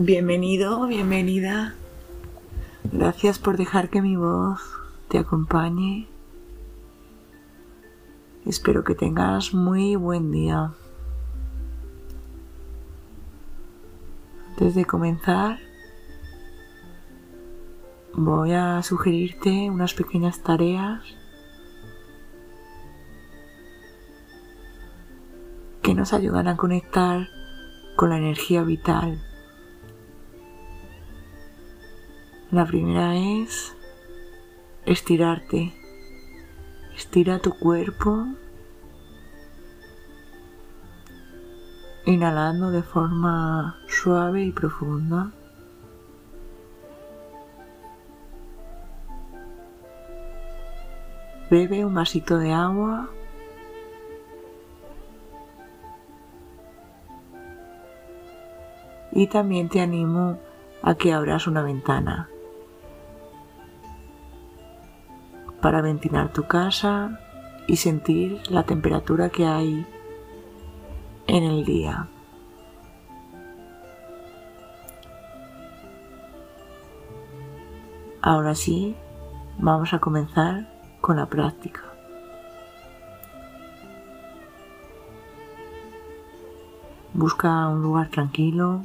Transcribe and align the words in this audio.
Bienvenido, 0.00 0.86
bienvenida. 0.86 1.74
Gracias 2.84 3.40
por 3.40 3.56
dejar 3.56 3.90
que 3.90 4.00
mi 4.00 4.14
voz 4.14 4.60
te 5.08 5.18
acompañe. 5.18 6.06
Espero 8.46 8.84
que 8.84 8.94
tengas 8.94 9.54
muy 9.54 9.96
buen 9.96 10.30
día. 10.30 10.72
Antes 14.50 14.76
de 14.76 14.84
comenzar, 14.84 15.58
voy 18.14 18.52
a 18.52 18.80
sugerirte 18.84 19.68
unas 19.68 19.94
pequeñas 19.94 20.44
tareas 20.44 21.02
que 25.82 25.92
nos 25.92 26.12
ayudan 26.12 26.46
a 26.46 26.56
conectar 26.56 27.26
con 27.96 28.10
la 28.10 28.18
energía 28.18 28.62
vital 28.62 29.24
La 32.50 32.64
primera 32.64 33.14
es 33.14 33.76
estirarte. 34.86 35.74
Estira 36.96 37.40
tu 37.40 37.52
cuerpo. 37.58 38.24
Inhalando 42.06 42.70
de 42.70 42.82
forma 42.82 43.76
suave 43.86 44.44
y 44.44 44.52
profunda. 44.52 45.30
Bebe 51.50 51.84
un 51.84 51.94
vasito 51.94 52.38
de 52.38 52.54
agua. 52.54 53.10
Y 59.12 59.26
también 59.26 59.68
te 59.68 59.82
animo 59.82 60.38
a 60.80 60.94
que 60.94 61.12
abras 61.12 61.46
una 61.46 61.62
ventana. 61.62 62.30
Para 65.60 65.80
ventilar 65.80 66.32
tu 66.32 66.46
casa 66.46 67.20
y 67.66 67.76
sentir 67.76 68.40
la 68.50 68.62
temperatura 68.62 69.28
que 69.28 69.46
hay 69.46 69.86
en 71.26 71.44
el 71.44 71.64
día. 71.64 72.08
Ahora 78.20 78.54
sí, 78.54 78.96
vamos 79.58 79.92
a 79.92 80.00
comenzar 80.00 80.68
con 81.00 81.16
la 81.16 81.26
práctica. 81.26 81.82
Busca 87.14 87.68
un 87.68 87.82
lugar 87.82 88.08
tranquilo 88.08 88.82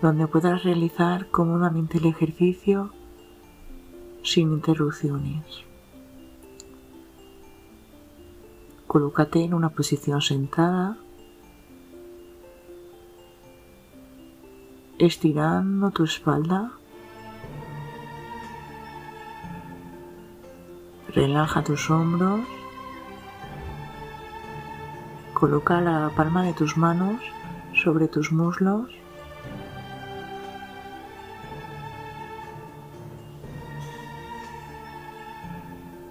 donde 0.00 0.28
puedas 0.28 0.62
realizar 0.62 1.28
cómodamente 1.30 1.98
el 1.98 2.06
ejercicio 2.06 2.92
sin 4.22 4.52
interrupciones. 4.52 5.64
Colócate 8.86 9.42
en 9.42 9.54
una 9.54 9.70
posición 9.70 10.22
sentada, 10.22 10.96
estirando 14.98 15.90
tu 15.90 16.04
espalda. 16.04 16.72
Relaja 21.08 21.64
tus 21.64 21.90
hombros. 21.90 22.40
Coloca 25.34 25.80
la 25.80 26.10
palma 26.16 26.42
de 26.44 26.52
tus 26.52 26.76
manos 26.76 27.20
sobre 27.74 28.08
tus 28.08 28.32
muslos 28.32 28.97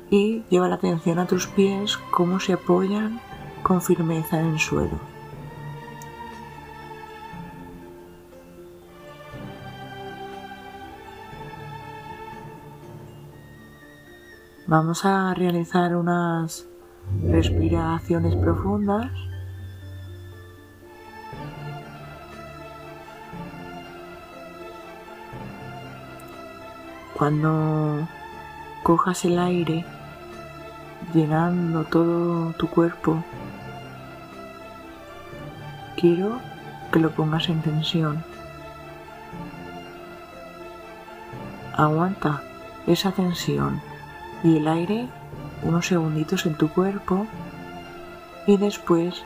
y 0.10 0.44
lleva 0.50 0.68
la 0.68 0.76
atención 0.76 1.20
a 1.20 1.28
tus 1.28 1.48
pies 1.48 1.98
cómo 2.12 2.40
se 2.40 2.54
apoyan 2.54 3.20
con 3.64 3.82
firmeza 3.82 4.40
en 4.40 4.48
el 4.48 4.60
suelo. 4.60 5.00
Vamos 14.68 15.06
a 15.06 15.34
realizar 15.34 15.96
unas 15.96 16.68
respiraciones 17.24 18.36
profundas. 18.36 19.10
Cuando 27.14 28.08
cojas 28.84 29.24
el 29.24 29.40
aire 29.40 29.86
llenando 31.14 31.84
todo 31.86 32.54
tu 32.54 32.68
cuerpo. 32.68 33.24
Quiero 35.96 36.40
que 36.92 37.00
lo 37.00 37.12
pongas 37.12 37.50
en 37.50 37.62
tensión. 37.62 38.24
Aguanta 41.74 42.42
esa 42.88 43.12
tensión 43.12 43.82
y 44.44 44.58
el 44.58 44.68
aire 44.68 45.08
unos 45.64 45.88
segunditos 45.88 46.46
en 46.46 46.56
tu 46.56 46.70
cuerpo 46.70 47.28
y 48.46 48.58
después 48.58 49.24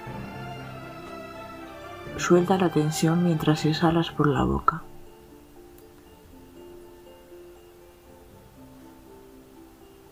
suelta 2.18 2.58
la 2.58 2.70
tensión 2.70 3.24
mientras 3.24 3.66
exhalas 3.66 4.12
por 4.12 4.28
la 4.28 4.44
boca. 4.44 4.82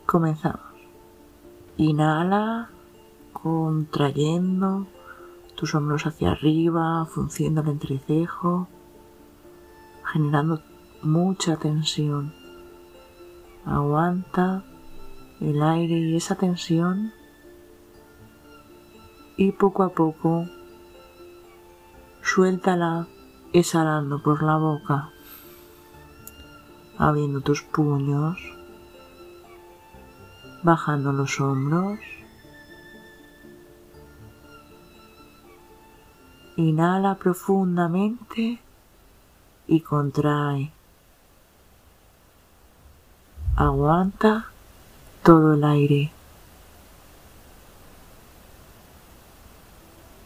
Comenzamos. 0.06 0.69
Inhala, 1.80 2.72
contrayendo 3.32 4.86
tus 5.56 5.74
hombros 5.76 6.06
hacia 6.06 6.32
arriba, 6.32 7.06
funcionando 7.06 7.62
el 7.62 7.70
entrecejo, 7.70 8.68
generando 10.04 10.62
mucha 11.04 11.56
tensión. 11.56 12.34
Aguanta 13.66 14.66
el 15.40 15.64
aire 15.64 16.00
y 16.00 16.18
esa 16.18 16.36
tensión 16.36 17.14
y 19.38 19.54
poco 19.54 19.84
a 19.84 19.94
poco 19.94 20.48
suéltala 22.22 23.08
exhalando 23.54 24.22
por 24.22 24.44
la 24.44 24.58
boca, 24.58 25.12
abriendo 26.98 27.40
tus 27.40 27.62
puños 27.62 28.59
bajando 30.64 31.12
los 31.12 31.40
hombros. 31.40 32.00
Inhala 36.58 37.16
profundamente 37.16 38.60
y 39.68 39.80
contrae. 39.82 40.72
Aguanta 43.56 44.48
todo 45.24 45.54
el 45.54 45.64
aire. 45.64 46.12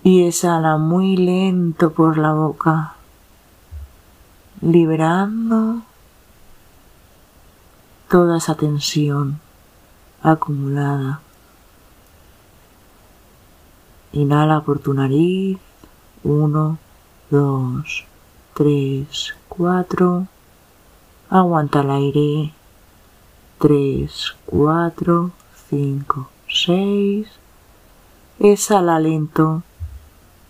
Y 0.03 0.27
exhala 0.27 0.77
muy 0.77 1.15
lento 1.15 1.93
por 1.93 2.17
la 2.17 2.33
boca, 2.33 2.95
liberando 4.61 5.81
toda 8.09 8.37
esa 8.37 8.55
tensión 8.55 9.39
acumulada. 10.23 11.19
Inhala 14.13 14.61
por 14.61 14.79
tu 14.79 14.93
nariz. 14.93 15.57
Uno, 16.23 16.77
dos, 17.29 18.05
tres, 18.53 19.35
cuatro. 19.49 20.27
Aguanta 21.29 21.81
el 21.81 21.91
aire. 21.91 22.53
Tres, 23.59 24.35
cuatro, 24.45 25.31
cinco, 25.69 26.29
seis. 26.47 27.27
Exhala 28.39 28.99
lento. 28.99 29.63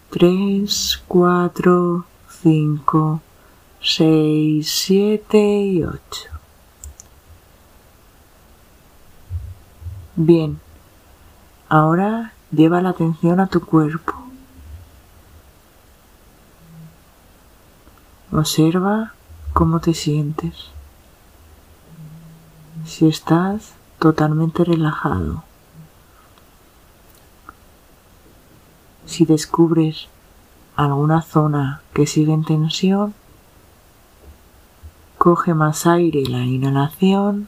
Tres, 0.10 1.02
cuatro, 1.08 2.06
cinco, 2.42 3.22
seis, 3.82 4.70
siete 4.70 5.40
y 5.40 5.84
ocho. 5.84 6.33
Bien, 10.16 10.60
ahora 11.70 12.34
lleva 12.52 12.82
la 12.82 12.90
atención 12.90 13.40
a 13.40 13.48
tu 13.48 13.62
cuerpo. 13.66 14.14
Observa 18.32 19.14
cómo 19.54 19.80
te 19.80 19.96
sientes. 19.96 20.70
Si 22.86 23.08
estás 23.08 23.74
totalmente 23.98 24.64
relajado. 24.64 25.44
Si 29.08 29.26
descubres 29.26 30.10
alguna 30.76 31.24
zona 31.24 31.82
que 31.94 32.06
sigue 32.06 32.34
en 32.34 32.46
tensión, 32.46 33.16
coge 35.18 35.56
más 35.56 35.88
aire 35.88 36.24
la 36.28 36.44
inhalación 36.46 37.48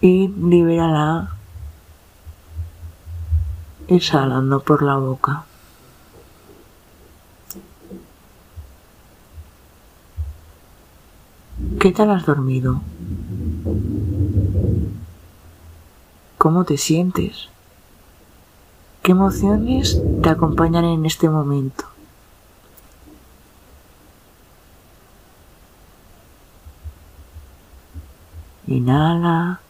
y 0.00 0.28
libérala 0.28 1.36
exhalando 3.88 4.62
por 4.62 4.82
la 4.82 4.96
boca. 4.96 5.44
¿Qué 11.78 11.92
tal 11.92 12.10
has 12.10 12.24
dormido? 12.24 12.80
¿Cómo 16.38 16.64
te 16.64 16.78
sientes? 16.78 17.48
¿Qué 19.02 19.12
emociones 19.12 20.00
te 20.22 20.28
acompañan 20.28 20.84
en 20.84 21.04
este 21.04 21.28
momento? 21.28 21.84
Inhala 28.66 29.60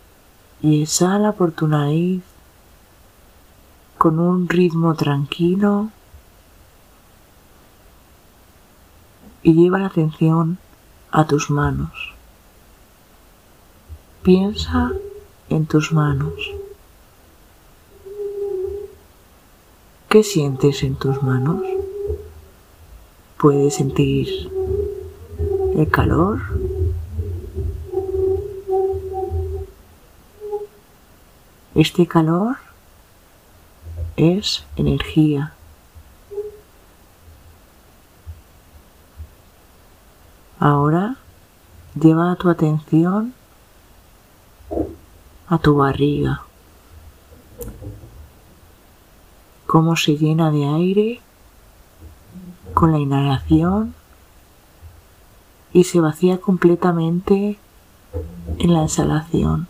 y 0.63 0.83
exhala 0.83 1.33
por 1.33 1.53
tu 1.53 1.69
nariz 1.69 2.23
con 3.99 4.19
un 4.19 4.49
ritmo 4.49 4.95
tranquilo 4.95 5.91
y 9.43 9.55
lleva 9.55 9.79
la 9.79 9.87
atención 9.87 10.59
a 11.11 11.27
tus 11.27 11.51
manos. 11.51 12.15
Piensa 14.23 14.93
en 15.49 15.67
tus 15.67 15.93
manos. 15.93 16.33
¿Qué 20.09 20.23
sientes 20.23 20.83
en 20.83 20.97
tus 20.97 21.23
manos? 21.23 21.63
¿Puedes 23.39 23.75
sentir 23.75 24.51
el 25.77 25.89
calor? 25.91 26.60
Este 31.81 32.07
calor 32.07 32.59
es 34.15 34.67
energía. 34.77 35.55
Ahora 40.59 41.17
lleva 41.99 42.37
tu 42.37 42.51
atención 42.51 43.33
a 45.49 45.57
tu 45.57 45.75
barriga. 45.77 46.43
Cómo 49.67 49.97
se 49.97 50.19
llena 50.19 50.51
de 50.51 50.67
aire 50.67 51.21
con 52.75 52.93
la 52.93 52.99
inhalación 52.99 53.95
y 55.73 55.85
se 55.85 55.99
vacía 55.99 56.43
completamente 56.43 57.59
en 58.59 58.75
la 58.75 58.85
exhalación. 58.85 59.70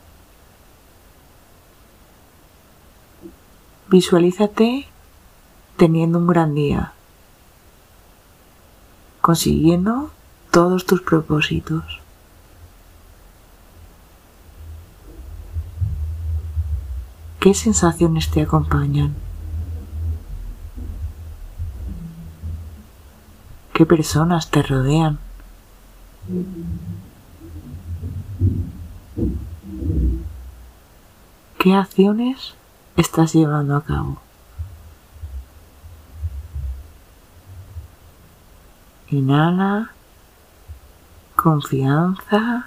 Visualízate 3.91 4.87
teniendo 5.77 6.19
un 6.19 6.29
gran 6.29 6.55
día, 6.55 6.93
consiguiendo 9.21 10.13
todos 10.53 10.87
tus 10.87 11.03
propósitos. 11.03 12.01
¿Qué 17.41 17.53
sensaciones 17.53 18.31
te 18.31 18.43
acompañan? 18.43 19.17
¿Qué 23.73 23.85
personas 23.87 24.53
te 24.53 24.63
rodean? 24.63 25.19
¿Qué 31.59 31.75
acciones 31.75 32.55
estás 33.01 33.33
llevando 33.33 33.77
a 33.77 33.83
cabo? 33.83 34.19
Inhala 39.09 39.91
confianza 41.35 42.67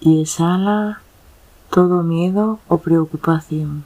y 0.00 0.22
exhala 0.22 1.00
todo 1.70 2.02
miedo 2.02 2.60
o 2.68 2.78
preocupación. 2.78 3.84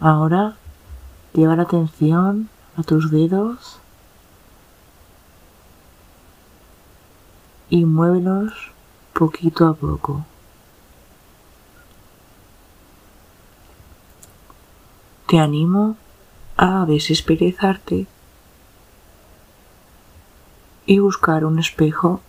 Ahora 0.00 0.56
lleva 1.34 1.54
la 1.54 1.62
atención 1.62 2.48
a 2.76 2.82
tus 2.82 3.10
dedos 3.10 3.81
y 7.72 7.86
muévelos 7.86 8.52
poquito 9.14 9.66
a 9.66 9.72
poco. 9.72 10.26
Te 15.26 15.38
animo 15.38 15.96
a 16.58 16.84
desesperezarte 16.84 18.06
y 20.84 20.98
buscar 20.98 21.46
un 21.46 21.58
espejo 21.58 22.20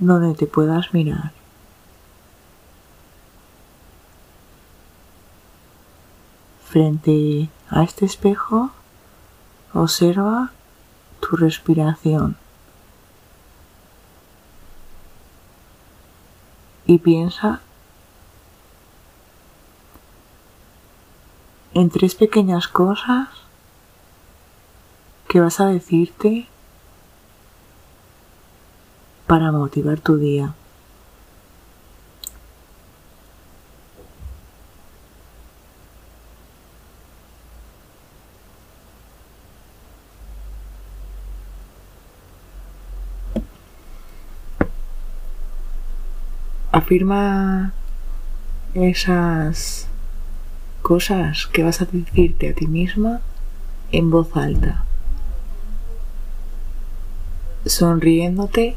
donde 0.00 0.34
te 0.34 0.46
puedas 0.46 0.92
mirar. 0.92 1.32
Frente 6.62 7.48
a 7.70 7.84
este 7.84 8.04
espejo, 8.04 8.70
observa 9.72 10.50
tu 11.20 11.36
respiración 11.36 12.36
y 16.86 16.98
piensa 16.98 17.60
en 21.74 21.90
tres 21.90 22.14
pequeñas 22.14 22.68
cosas 22.68 23.28
que 25.28 25.40
vas 25.40 25.60
a 25.60 25.66
decirte 25.66 26.46
para 29.26 29.52
motivar 29.52 30.00
tu 30.00 30.16
día. 30.16 30.54
Afirma 46.76 47.72
esas 48.74 49.88
cosas 50.82 51.46
que 51.46 51.62
vas 51.62 51.80
a 51.80 51.86
decirte 51.86 52.50
a 52.50 52.52
ti 52.52 52.66
misma 52.66 53.22
en 53.92 54.10
voz 54.10 54.36
alta, 54.36 54.84
sonriéndote 57.64 58.76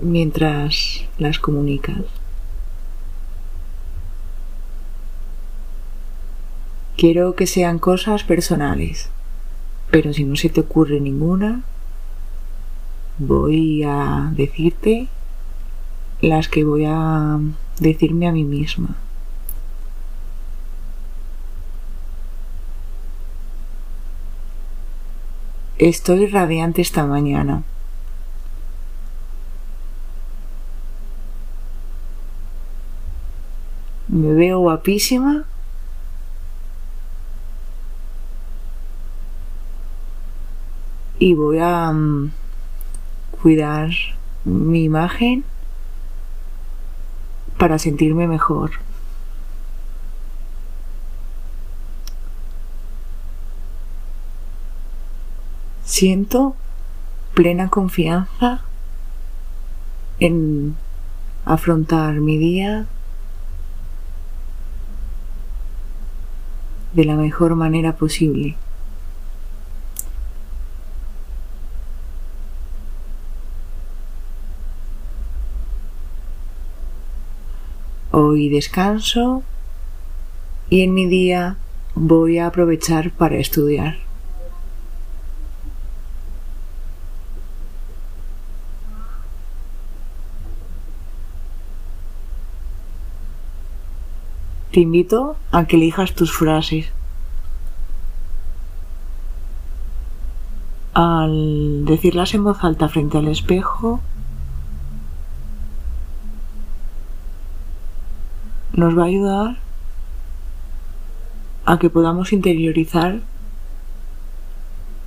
mientras 0.00 1.04
las 1.18 1.38
comunicas. 1.38 1.98
Quiero 6.96 7.34
que 7.34 7.46
sean 7.46 7.78
cosas 7.78 8.24
personales, 8.24 9.10
pero 9.90 10.14
si 10.14 10.24
no 10.24 10.36
se 10.36 10.48
te 10.48 10.62
ocurre 10.62 11.00
ninguna, 11.00 11.60
voy 13.18 13.82
a 13.82 14.30
decirte 14.34 15.08
las 16.20 16.48
que 16.48 16.64
voy 16.64 16.84
a 16.86 17.38
decirme 17.78 18.26
a 18.28 18.32
mí 18.32 18.44
misma. 18.44 18.96
Estoy 25.78 26.26
radiante 26.26 26.82
esta 26.82 27.06
mañana. 27.06 27.62
Me 34.08 34.32
veo 34.32 34.58
guapísima. 34.58 35.44
Y 41.20 41.34
voy 41.34 41.58
a 41.60 41.92
mm, 41.92 42.32
cuidar 43.40 43.90
mi 44.44 44.84
imagen 44.84 45.44
para 47.58 47.78
sentirme 47.78 48.26
mejor. 48.26 48.70
Siento 55.84 56.54
plena 57.34 57.68
confianza 57.68 58.60
en 60.20 60.76
afrontar 61.44 62.20
mi 62.20 62.38
día 62.38 62.86
de 66.92 67.04
la 67.04 67.16
mejor 67.16 67.54
manera 67.56 67.96
posible. 67.96 68.56
Hoy 78.20 78.48
descanso 78.48 79.44
y 80.68 80.82
en 80.82 80.92
mi 80.92 81.06
día 81.06 81.56
voy 81.94 82.38
a 82.38 82.48
aprovechar 82.48 83.12
para 83.12 83.36
estudiar. 83.36 83.98
Te 94.72 94.80
invito 94.80 95.36
a 95.52 95.66
que 95.66 95.76
elijas 95.76 96.12
tus 96.16 96.32
frases. 96.32 96.86
Al 100.92 101.84
decirlas 101.84 102.34
en 102.34 102.42
voz 102.42 102.64
alta 102.64 102.88
frente 102.88 103.18
al 103.18 103.28
espejo, 103.28 104.00
nos 108.78 108.96
va 108.96 109.02
a 109.02 109.06
ayudar 109.06 109.56
a 111.64 111.78
que 111.80 111.90
podamos 111.90 112.32
interiorizar 112.32 113.20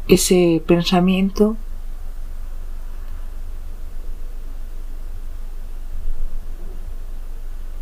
ese 0.09 0.61
pensamiento 0.67 1.55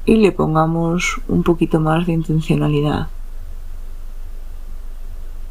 y 0.05 0.17
le 0.17 0.31
pongamos 0.31 1.21
un 1.27 1.41
poquito 1.41 1.79
más 1.79 2.05
de 2.05 2.13
intencionalidad. 2.13 3.07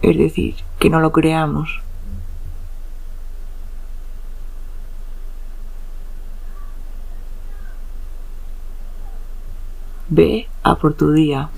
Es 0.03 0.17
decir, 0.17 0.55
que 0.79 0.89
no 0.89 1.01
lo 1.01 1.11
creamos. 1.11 1.81
Ve 10.09 10.49
a 10.63 10.77
por 10.77 10.95
tu 10.95 11.13
día. 11.13 11.51